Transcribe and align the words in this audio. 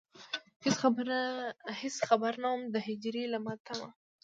هېڅ 1.81 1.95
خبر 2.07 2.33
نه 2.43 2.47
وم 2.51 2.61
د 2.73 2.75
هجر 2.85 3.15
له 3.33 3.39
ماتمه. 3.45 3.87